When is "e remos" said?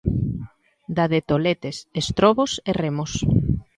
2.69-3.11